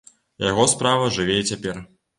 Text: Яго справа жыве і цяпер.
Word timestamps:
Яго 0.49 0.65
справа 0.73 1.13
жыве 1.19 1.39
і 1.45 1.49
цяпер. 1.55 1.85